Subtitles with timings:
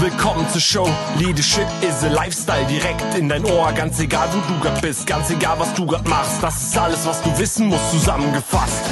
[0.00, 0.88] Willkommen zur Show.
[1.18, 3.72] Leadership is a Lifestyle direkt in dein Ohr.
[3.72, 6.40] Ganz egal, wo du grad bist, ganz egal, was du grad machst.
[6.40, 8.84] Das ist alles, was du wissen musst, zusammengefasst.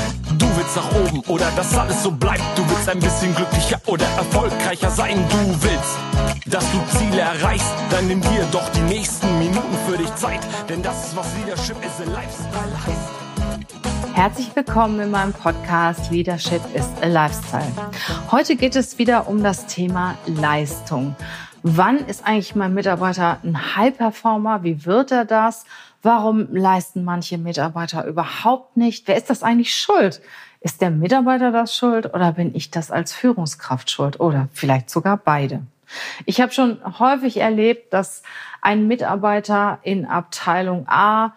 [0.56, 2.40] Du willst nach oben oder dass alles so bleibt.
[2.56, 5.22] Du willst ein bisschen glücklicher oder erfolgreicher sein.
[5.28, 5.98] Du willst,
[6.46, 7.74] dass du Ziele erreichst.
[7.90, 10.40] Dann nimm dir doch die nächsten Minuten für dich Zeit.
[10.66, 14.14] Denn das ist, was Leadership is a Lifestyle heißt.
[14.14, 17.70] Herzlich willkommen in meinem Podcast Leadership is a Lifestyle.
[18.30, 21.16] Heute geht es wieder um das Thema Leistung.
[21.64, 24.62] Wann ist eigentlich mein Mitarbeiter ein High-Performer?
[24.62, 25.66] Wie wird er das?
[26.02, 29.08] Warum leisten manche Mitarbeiter überhaupt nicht?
[29.08, 30.22] Wer ist das eigentlich schuld?
[30.66, 34.18] Ist der Mitarbeiter das schuld oder bin ich das als Führungskraft schuld?
[34.18, 35.62] Oder vielleicht sogar beide.
[36.24, 38.24] Ich habe schon häufig erlebt, dass
[38.62, 41.34] ein Mitarbeiter in Abteilung A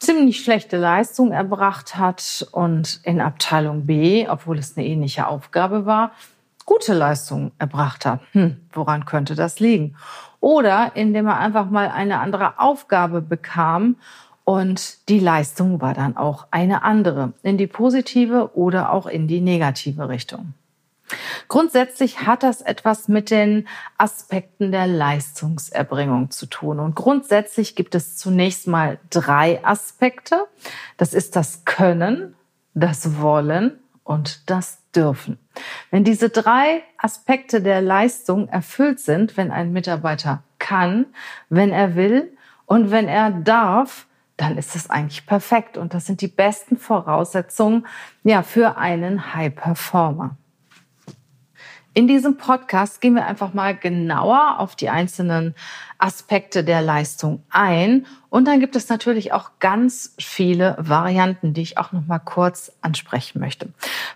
[0.00, 6.10] ziemlich schlechte Leistung erbracht hat und in Abteilung B, obwohl es eine ähnliche Aufgabe war,
[6.64, 8.22] gute Leistung erbracht hat.
[8.32, 9.94] Hm, woran könnte das liegen?
[10.40, 13.94] Oder indem er einfach mal eine andere Aufgabe bekam
[14.44, 19.40] und die Leistung war dann auch eine andere, in die positive oder auch in die
[19.40, 20.54] negative Richtung.
[21.48, 26.80] Grundsätzlich hat das etwas mit den Aspekten der Leistungserbringung zu tun.
[26.80, 30.46] Und grundsätzlich gibt es zunächst mal drei Aspekte.
[30.96, 32.34] Das ist das Können,
[32.74, 35.38] das Wollen und das Dürfen.
[35.90, 41.06] Wenn diese drei Aspekte der Leistung erfüllt sind, wenn ein Mitarbeiter kann,
[41.48, 42.32] wenn er will
[42.66, 44.06] und wenn er darf,
[44.36, 45.76] dann ist es eigentlich perfekt.
[45.76, 47.86] Und das sind die besten Voraussetzungen
[48.22, 50.36] ja, für einen High Performer.
[51.96, 55.54] In diesem Podcast gehen wir einfach mal genauer auf die einzelnen
[55.96, 58.04] Aspekte der Leistung ein.
[58.30, 62.72] Und dann gibt es natürlich auch ganz viele Varianten, die ich auch noch mal kurz
[62.80, 63.68] ansprechen möchte.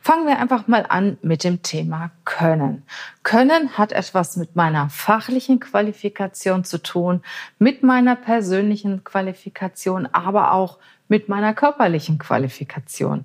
[0.02, 2.82] Fangen wir einfach mal an mit dem Thema Können.
[3.22, 7.22] Können hat etwas mit meiner fachlichen Qualifikation zu tun,
[7.60, 13.24] mit meiner persönlichen Qualifikation, aber auch mit meiner körperlichen Qualifikation.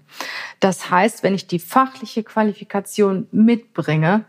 [0.59, 4.25] Das heißt, wenn ich die fachliche Qualifikation mitbringe,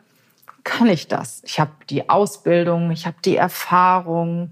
[0.64, 1.42] kann ich das.
[1.44, 4.50] Ich habe die Ausbildung, ich habe die Erfahrung,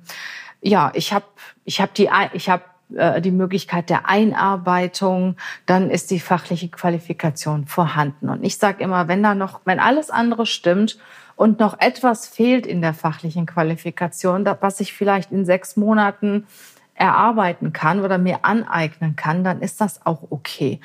[0.61, 1.25] ja, ich habe
[1.65, 2.49] ich hab die ich
[2.95, 5.37] äh, die Möglichkeit der Einarbeitung,
[5.67, 8.29] dann ist die fachliche Qualifikation vorhanden.
[8.29, 10.99] Und ich sage immer, wenn da noch, wenn alles andere stimmt
[11.37, 16.47] und noch etwas fehlt in der fachlichen Qualifikation, was ich vielleicht in sechs Monaten
[17.03, 20.81] erarbeiten kann oder mir aneignen kann, dann ist das auch okay.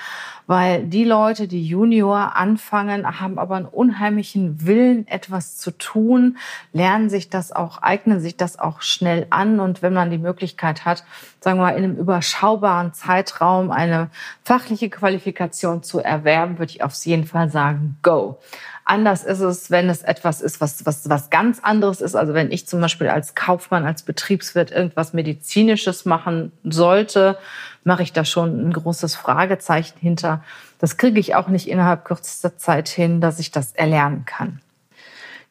[0.47, 6.37] Weil die Leute, die Junior anfangen, haben aber einen unheimlichen Willen, etwas zu tun,
[6.73, 9.59] lernen sich das auch, eignen sich das auch schnell an.
[9.59, 11.03] Und wenn man die Möglichkeit hat,
[11.47, 14.09] sagen wir mal, in einem überschaubaren Zeitraum eine
[14.43, 18.37] fachliche Qualifikation zu erwerben, würde ich auf jeden Fall sagen, go.
[18.83, 22.15] Anders ist es, wenn es etwas ist, was, was, was ganz anderes ist.
[22.15, 27.37] Also wenn ich zum Beispiel als Kaufmann, als Betriebswirt irgendwas Medizinisches machen sollte,
[27.85, 30.43] mache ich da schon ein großes Fragezeichen hinter.
[30.79, 34.59] Das kriege ich auch nicht innerhalb kürzester Zeit hin, dass ich das erlernen kann.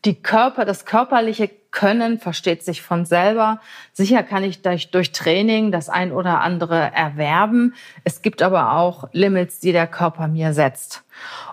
[0.05, 3.61] Die Körper, das körperliche Können versteht sich von selber.
[3.93, 7.75] Sicher kann ich durch, durch Training das ein oder andere erwerben.
[8.05, 11.05] Es gibt aber auch Limits, die der Körper mir setzt.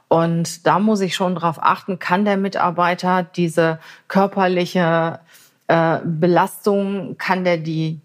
[0.07, 5.19] Und da muss ich schon darauf achten, kann der Mitarbeiter diese körperliche
[5.67, 7.99] äh, Belastung, kann der die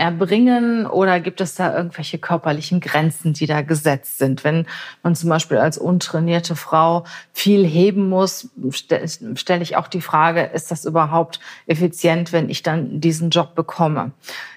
[0.00, 4.42] erbringen oder gibt es da irgendwelche körperlichen Grenzen, die da gesetzt sind?
[4.44, 4.66] Wenn
[5.02, 10.70] man zum Beispiel als untrainierte Frau viel heben muss, stelle ich auch die Frage, ist
[10.70, 14.12] das überhaupt effizient, wenn ich dann diesen Job bekomme?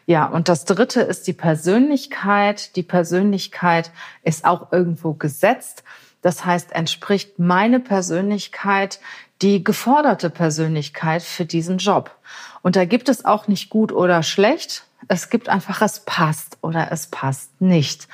[0.06, 2.76] Ja, und das Dritte ist die Persönlichkeit.
[2.78, 3.92] Die Persönlichkeit
[4.24, 5.84] ist auch irgendwo gesetzt.
[6.22, 9.00] Das heißt, entspricht meine Persönlichkeit
[9.42, 12.12] die geforderte Persönlichkeit für diesen Job.
[12.62, 14.86] Und da gibt es auch nicht gut oder schlecht.
[15.14, 18.08] Es gibt einfach, es passt oder es passt nicht.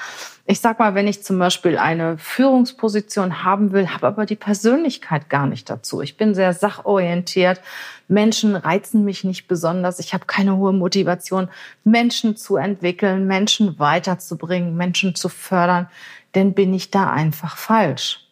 [0.45, 5.29] Ich sag mal, wenn ich zum Beispiel eine Führungsposition haben will, habe aber die Persönlichkeit
[5.29, 6.01] gar nicht dazu.
[6.01, 7.61] Ich bin sehr sachorientiert.
[8.07, 9.99] Menschen reizen mich nicht besonders.
[9.99, 11.49] Ich habe keine hohe Motivation,
[11.83, 15.87] Menschen zu entwickeln, Menschen weiterzubringen, Menschen zu fördern
[16.35, 18.25] denn bin ich da einfach falsch.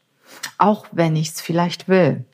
[0.58, 2.26] Auch wenn ich es vielleicht will.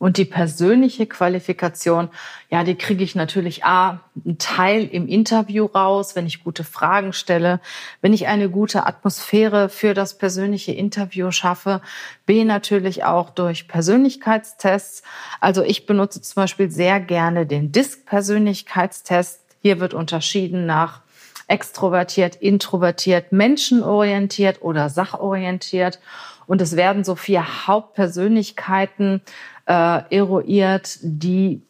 [0.00, 2.08] Und die persönliche Qualifikation,
[2.48, 7.12] ja, die kriege ich natürlich A, einen Teil im Interview raus, wenn ich gute Fragen
[7.12, 7.60] stelle,
[8.00, 11.82] wenn ich eine gute Atmosphäre für das persönliche Interview schaffe.
[12.24, 15.02] B, natürlich auch durch Persönlichkeitstests.
[15.38, 21.02] Also ich benutze zum Beispiel sehr gerne den DISC-Persönlichkeitstest Hier wird unterschieden nach
[21.50, 25.98] extrovertiert, introvertiert, menschenorientiert oder sachorientiert.
[26.46, 29.20] Und es werden so vier Hauptpersönlichkeiten
[29.66, 31.62] äh, eruiert, die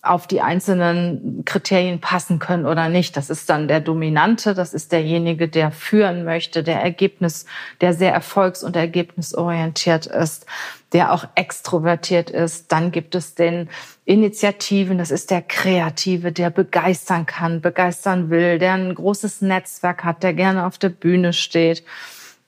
[0.00, 3.16] auf die einzelnen Kriterien passen können oder nicht.
[3.16, 7.46] Das ist dann der Dominante, das ist derjenige, der führen möchte, der Ergebnis,
[7.80, 10.46] der sehr erfolgs- und ergebnisorientiert ist,
[10.92, 12.70] der auch extrovertiert ist.
[12.70, 13.68] Dann gibt es den
[14.04, 20.22] Initiativen, das ist der Kreative, der begeistern kann, begeistern will, der ein großes Netzwerk hat,
[20.22, 21.82] der gerne auf der Bühne steht.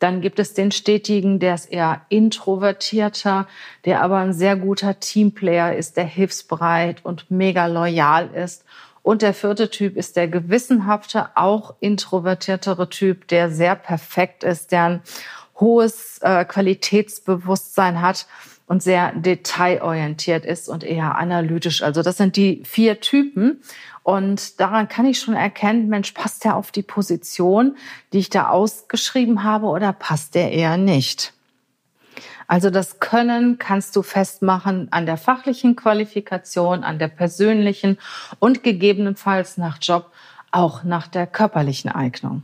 [0.00, 3.46] Dann gibt es den Stetigen, der ist eher introvertierter,
[3.84, 8.64] der aber ein sehr guter Teamplayer ist, der hilfsbereit und mega loyal ist.
[9.02, 14.84] Und der vierte Typ ist der gewissenhafte, auch introvertiertere Typ, der sehr perfekt ist, der
[14.84, 15.02] ein
[15.58, 18.26] hohes äh, Qualitätsbewusstsein hat
[18.70, 21.82] und sehr detailorientiert ist und eher analytisch.
[21.82, 23.60] Also das sind die vier Typen.
[24.04, 27.76] Und daran kann ich schon erkennen, Mensch, passt der auf die Position,
[28.12, 31.32] die ich da ausgeschrieben habe oder passt der eher nicht?
[32.46, 37.98] Also das Können kannst du festmachen an der fachlichen Qualifikation, an der persönlichen
[38.38, 40.12] und gegebenenfalls nach Job
[40.52, 42.42] auch nach der körperlichen Eignung.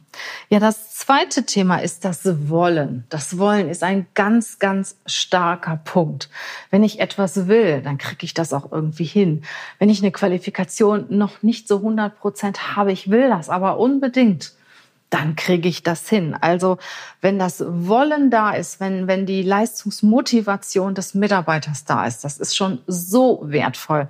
[0.49, 3.05] Ja, das zweite Thema ist das Wollen.
[3.09, 6.31] Das Wollen ist ein ganz, ganz starker Punkt.
[6.71, 9.43] Wenn ich etwas will, dann kriege ich das auch irgendwie hin.
[9.79, 14.53] Wenn ich eine Qualifikation noch nicht so 100 Prozent habe, ich will das aber unbedingt,
[15.11, 16.37] dann kriege ich das hin.
[16.41, 16.79] Also
[17.21, 22.57] wenn das Wollen da ist, wenn, wenn die Leistungsmotivation des Mitarbeiters da ist, das ist
[22.57, 24.09] schon so wertvoll.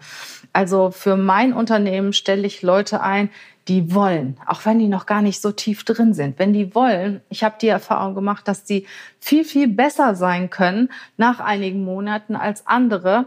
[0.53, 3.31] Also für mein Unternehmen stelle ich Leute ein,
[3.69, 6.39] die wollen, auch wenn die noch gar nicht so tief drin sind.
[6.39, 8.87] Wenn die wollen, ich habe die Erfahrung gemacht, dass die
[9.19, 13.27] viel, viel besser sein können nach einigen Monaten als andere,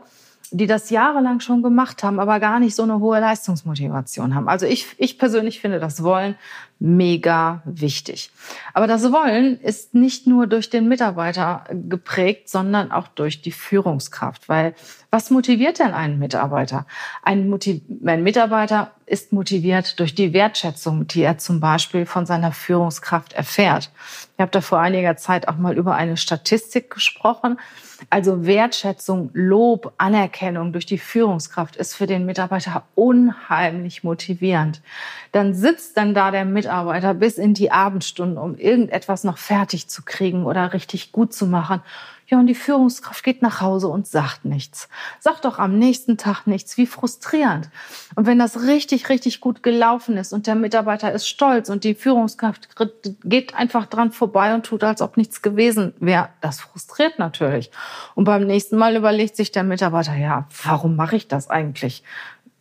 [0.51, 4.49] die das jahrelang schon gemacht haben, aber gar nicht so eine hohe Leistungsmotivation haben.
[4.49, 6.35] Also ich, ich persönlich finde das Wollen
[6.79, 8.31] mega wichtig.
[8.73, 14.47] Aber das Wollen ist nicht nur durch den Mitarbeiter geprägt, sondern auch durch die Führungskraft.
[14.47, 14.73] Weil
[15.11, 16.85] was motiviert denn einen Mitarbeiter?
[17.21, 22.53] Ein, Motiv ein Mitarbeiter ist motiviert durch die Wertschätzung, die er zum Beispiel von seiner
[22.53, 23.91] Führungskraft erfährt.
[24.35, 27.59] Ich habe da vor einiger Zeit auch mal über eine Statistik gesprochen.
[28.09, 34.81] Also Wertschätzung, Lob, Anerkennung durch die Führungskraft ist für den Mitarbeiter unheimlich motivierend.
[35.31, 40.03] Dann sitzt dann da der Mitarbeiter bis in die Abendstunden, um irgendetwas noch fertig zu
[40.03, 41.81] kriegen oder richtig gut zu machen.
[42.29, 44.87] Ja, und die Führungskraft geht nach Hause und sagt nichts.
[45.19, 46.77] Sagt doch am nächsten Tag nichts.
[46.77, 47.69] Wie frustrierend.
[48.15, 51.95] Und wenn das richtig, richtig gut gelaufen ist und der Mitarbeiter ist stolz und die
[51.95, 52.69] Führungskraft
[53.23, 57.71] geht einfach dran vorbei und tut, als ob nichts gewesen wäre, das frustriert natürlich.
[58.13, 62.03] Und beim nächsten Mal überlegt sich der Mitarbeiter, ja, warum mache ich das eigentlich?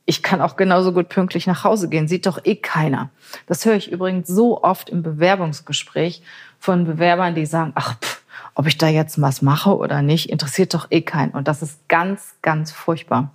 [0.08, 3.10] ich kann auch genauso gut pünktlich nach Hause gehen, sieht doch eh keiner.
[3.46, 6.22] Das höre ich übrigens so oft im Bewerbungsgespräch
[6.58, 8.17] von Bewerbern, die sagen, ach, pff,
[8.54, 11.32] ob ich da jetzt was mache oder nicht, interessiert doch eh keinen.
[11.32, 13.30] Und das ist ganz, ganz furchtbar.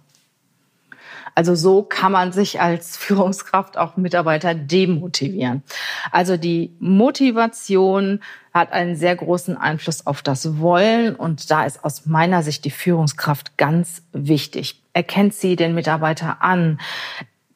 [1.35, 5.63] Also so kann man sich als Führungskraft auch Mitarbeiter demotivieren.
[6.11, 8.19] Also die Motivation
[8.53, 12.71] hat einen sehr großen Einfluss auf das Wollen und da ist aus meiner Sicht die
[12.71, 14.81] Führungskraft ganz wichtig.
[14.93, 16.79] Erkennt sie den Mitarbeiter an?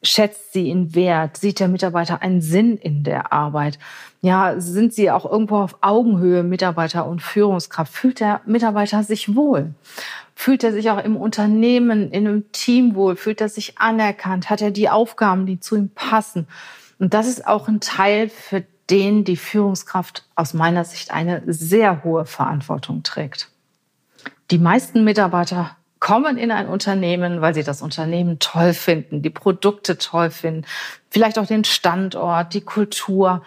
[0.02, 1.36] Schätzt sie ihn wert?
[1.36, 3.78] Sieht der Mitarbeiter einen Sinn in der Arbeit?
[4.20, 7.92] Ja, sind sie auch irgendwo auf Augenhöhe Mitarbeiter und Führungskraft?
[7.92, 9.74] Fühlt der Mitarbeiter sich wohl?
[10.34, 13.14] Fühlt er sich auch im Unternehmen, in einem Team wohl?
[13.14, 14.50] Fühlt er sich anerkannt?
[14.50, 16.48] Hat er die Aufgaben, die zu ihm passen?
[16.98, 22.02] Und das ist auch ein Teil, für den die Führungskraft aus meiner Sicht eine sehr
[22.02, 23.50] hohe Verantwortung trägt.
[24.50, 29.98] Die meisten Mitarbeiter kommen in ein Unternehmen, weil sie das Unternehmen toll finden, die Produkte
[29.98, 30.64] toll finden,
[31.10, 33.42] vielleicht auch den Standort, die Kultur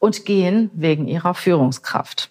[0.00, 2.30] und gehen wegen ihrer Führungskraft.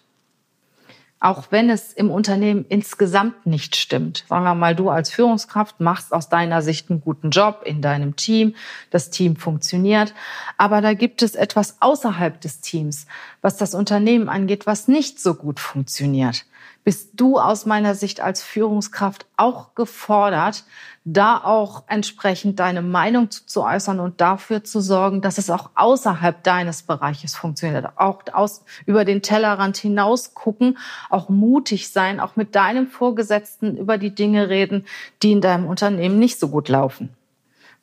[1.21, 4.25] Auch wenn es im Unternehmen insgesamt nicht stimmt.
[4.29, 8.15] Sagen wir mal, du als Führungskraft machst aus deiner Sicht einen guten Job in deinem
[8.15, 8.55] Team.
[8.89, 10.13] Das Team funktioniert.
[10.57, 13.05] Aber da gibt es etwas außerhalb des Teams,
[13.41, 16.45] was das Unternehmen angeht, was nicht so gut funktioniert
[16.83, 20.63] bist du aus meiner Sicht als Führungskraft auch gefordert,
[21.05, 25.69] da auch entsprechend deine Meinung zu, zu, äußern und dafür zu sorgen, dass es auch
[25.75, 27.85] außerhalb deines Bereiches funktioniert.
[27.97, 30.77] Auch aus, über den Tellerrand hinaus gucken,
[31.09, 34.85] auch mutig sein, auch mit deinem Vorgesetzten über die Dinge reden,
[35.21, 37.09] die in deinem Unternehmen nicht so gut laufen.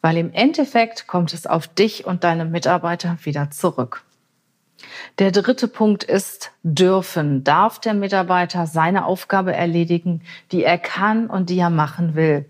[0.00, 4.04] Weil im Endeffekt kommt es auf dich und deine Mitarbeiter wieder zurück.
[5.18, 7.42] Der dritte Punkt ist dürfen.
[7.42, 10.20] Darf der Mitarbeiter seine Aufgabe erledigen,
[10.52, 12.44] die er kann und die er machen will?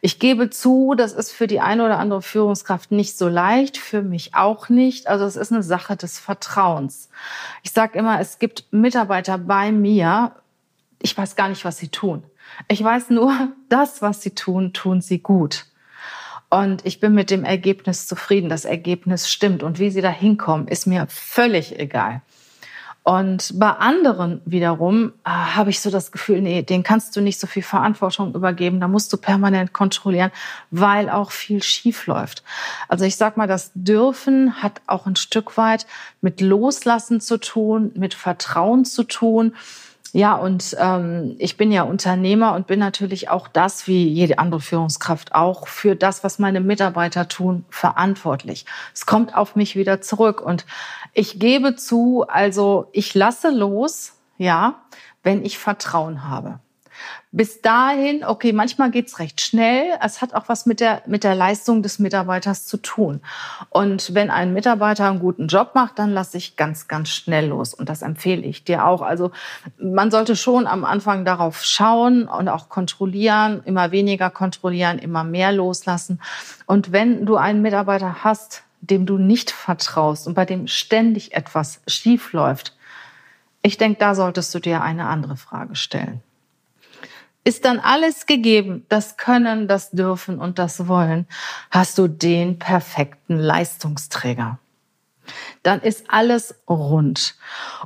[0.00, 4.00] Ich gebe zu, das ist für die eine oder andere Führungskraft nicht so leicht, für
[4.00, 5.06] mich auch nicht.
[5.06, 7.10] Also es ist eine Sache des Vertrauens.
[7.62, 10.32] Ich sage immer, es gibt Mitarbeiter bei mir,
[11.02, 12.22] ich weiß gar nicht, was sie tun.
[12.68, 13.34] Ich weiß nur,
[13.68, 15.66] das, was sie tun, tun sie gut.
[16.50, 18.48] Und ich bin mit dem Ergebnis zufrieden.
[18.48, 19.62] Das Ergebnis stimmt.
[19.62, 22.22] Und wie sie da hinkommen, ist mir völlig egal.
[23.08, 27.40] Und bei anderen wiederum äh, habe ich so das Gefühl, nee, den kannst du nicht
[27.40, 30.30] so viel Verantwortung übergeben, da musst du permanent kontrollieren,
[30.70, 32.42] weil auch viel schief läuft.
[32.86, 35.86] Also ich sag mal, das Dürfen hat auch ein Stück weit
[36.20, 39.54] mit Loslassen zu tun, mit Vertrauen zu tun.
[40.12, 44.60] Ja, und ähm, ich bin ja Unternehmer und bin natürlich auch das, wie jede andere
[44.60, 48.64] Führungskraft auch, für das, was meine Mitarbeiter tun, verantwortlich.
[48.94, 50.40] Es kommt auf mich wieder zurück.
[50.40, 50.64] Und
[51.12, 54.80] ich gebe zu, also ich lasse los, ja,
[55.22, 56.60] wenn ich Vertrauen habe.
[57.30, 59.98] Bis dahin, okay, manchmal geht's recht schnell.
[60.02, 63.20] Es hat auch was mit der, mit der Leistung des Mitarbeiters zu tun.
[63.68, 67.74] Und wenn ein Mitarbeiter einen guten Job macht, dann lasse ich ganz, ganz schnell los.
[67.74, 69.02] Und das empfehle ich dir auch.
[69.02, 69.30] Also
[69.78, 75.52] man sollte schon am Anfang darauf schauen und auch kontrollieren, immer weniger kontrollieren, immer mehr
[75.52, 76.20] loslassen.
[76.64, 81.82] Und wenn du einen Mitarbeiter hast, dem du nicht vertraust und bei dem ständig etwas
[81.86, 82.74] schief läuft,
[83.60, 86.22] ich denke, da solltest du dir eine andere Frage stellen.
[87.44, 91.26] Ist dann alles gegeben, das Können, das Dürfen und das Wollen,
[91.70, 94.58] hast du den perfekten Leistungsträger.
[95.62, 97.36] Dann ist alles rund.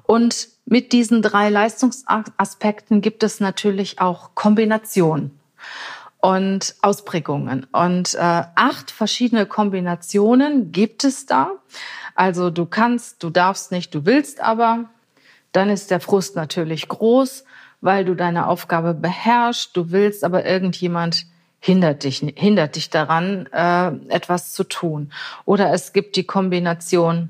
[0.04, 5.38] Und mit diesen drei Leistungsaspekten gibt es natürlich auch Kombinationen
[6.20, 7.66] und Ausprägungen.
[7.72, 11.50] Und äh, acht verschiedene Kombinationen gibt es da.
[12.14, 14.90] Also du kannst, du darfst nicht, du willst aber.
[15.50, 17.44] Dann ist der Frust natürlich groß
[17.82, 21.26] weil du deine Aufgabe beherrschst, du willst, aber irgendjemand
[21.60, 25.12] hindert dich, hindert dich daran, äh, etwas zu tun.
[25.44, 27.28] Oder es gibt die Kombination,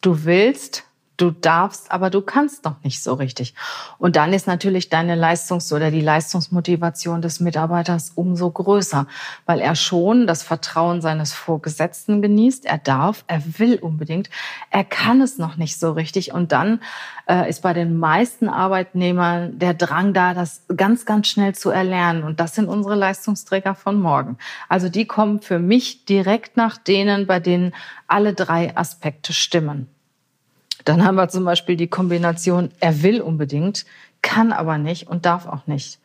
[0.00, 0.84] du willst,
[1.16, 3.54] Du darfst, aber du kannst noch nicht so richtig.
[3.98, 9.06] Und dann ist natürlich deine Leistungs- oder die Leistungsmotivation des Mitarbeiters umso größer,
[9.46, 12.66] weil er schon das Vertrauen seines Vorgesetzten genießt.
[12.66, 14.28] Er darf, er will unbedingt,
[14.70, 16.32] er kann es noch nicht so richtig.
[16.32, 16.80] Und dann
[17.28, 22.24] äh, ist bei den meisten Arbeitnehmern der Drang da, das ganz, ganz schnell zu erlernen.
[22.24, 24.36] Und das sind unsere Leistungsträger von morgen.
[24.68, 27.72] Also die kommen für mich direkt nach denen, bei denen
[28.08, 29.88] alle drei Aspekte stimmen.
[30.84, 33.86] Dann haben wir zum Beispiel die Kombination, er will unbedingt,
[34.22, 35.98] kann aber nicht und darf auch nicht.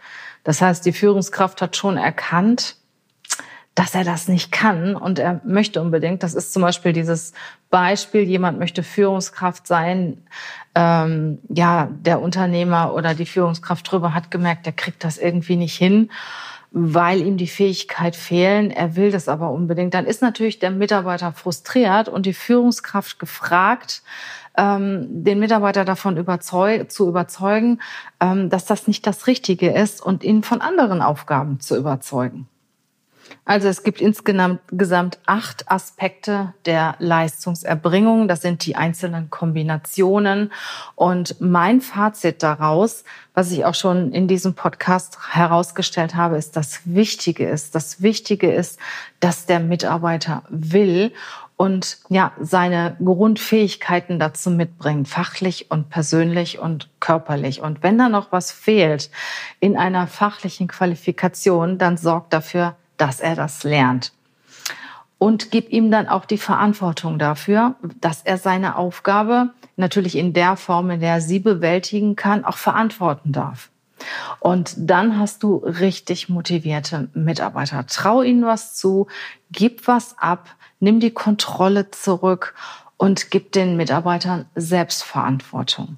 [0.43, 2.75] Das heißt, die Führungskraft hat schon erkannt,
[3.75, 6.23] dass er das nicht kann und er möchte unbedingt.
[6.23, 7.33] Das ist zum Beispiel dieses
[7.69, 10.17] Beispiel, jemand möchte Führungskraft sein.
[10.75, 15.77] Ähm, ja, der Unternehmer oder die Führungskraft drüber hat gemerkt, der kriegt das irgendwie nicht
[15.77, 16.09] hin
[16.71, 18.69] weil ihm die Fähigkeit fehlen.
[18.69, 19.93] Er will das aber unbedingt.
[19.93, 24.03] Dann ist natürlich der Mitarbeiter frustriert und die Führungskraft gefragt,
[24.57, 27.79] ähm, den Mitarbeiter davon überzeug zu überzeugen,
[28.19, 32.47] ähm, dass das nicht das Richtige ist und ihn von anderen Aufgaben zu überzeugen.
[33.45, 38.27] Also es gibt insgesamt acht Aspekte der Leistungserbringung.
[38.27, 40.51] Das sind die einzelnen Kombinationen.
[40.95, 43.03] Und mein Fazit daraus,
[43.33, 48.51] was ich auch schon in diesem Podcast herausgestellt habe, ist, das Wichtige ist, das Wichtige
[48.51, 48.79] ist,
[49.19, 51.13] dass der Mitarbeiter will
[51.59, 57.61] und ja, seine Grundfähigkeiten dazu mitbringt, fachlich und persönlich und körperlich.
[57.61, 59.11] Und wenn da noch was fehlt
[59.59, 64.13] in einer fachlichen Qualifikation, dann sorgt dafür, dass er das lernt.
[65.17, 70.55] Und gib ihm dann auch die Verantwortung dafür, dass er seine Aufgabe natürlich in der
[70.55, 73.69] Form, in der er sie bewältigen kann, auch verantworten darf.
[74.39, 77.85] Und dann hast du richtig motivierte Mitarbeiter.
[77.85, 79.07] Trau ihnen was zu,
[79.51, 80.47] gib was ab,
[80.79, 82.55] nimm die Kontrolle zurück
[82.97, 85.97] und gib den Mitarbeitern Selbstverantwortung.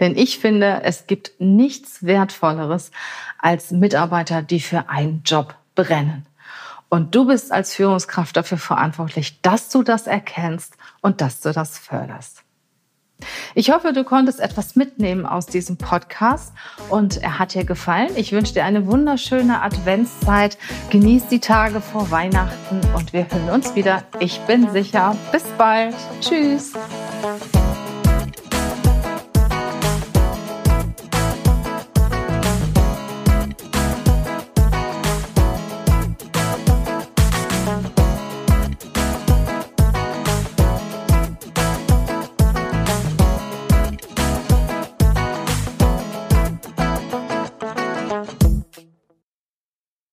[0.00, 2.90] Denn ich finde, es gibt nichts Wertvolleres
[3.38, 6.26] als Mitarbeiter, die für einen Job brennen.
[6.88, 11.78] Und du bist als Führungskraft dafür verantwortlich, dass du das erkennst und dass du das
[11.78, 12.41] förderst.
[13.54, 16.52] Ich hoffe, du konntest etwas mitnehmen aus diesem Podcast
[16.88, 18.10] und er hat dir gefallen.
[18.16, 20.58] Ich wünsche dir eine wunderschöne Adventszeit.
[20.90, 24.02] Genieß die Tage vor Weihnachten und wir hören uns wieder.
[24.20, 25.16] Ich bin sicher.
[25.32, 25.94] Bis bald.
[26.20, 26.72] Tschüss.